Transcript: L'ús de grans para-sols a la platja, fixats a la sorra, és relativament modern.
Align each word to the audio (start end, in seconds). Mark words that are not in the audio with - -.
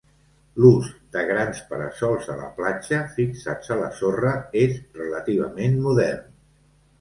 L'ús 0.61 0.85
de 1.15 1.21
grans 1.31 1.59
para-sols 1.73 2.31
a 2.35 2.37
la 2.39 2.47
platja, 2.61 3.01
fixats 3.19 3.71
a 3.77 3.79
la 3.83 3.91
sorra, 4.01 4.33
és 4.63 4.75
relativament 5.03 5.79
modern. 5.87 6.27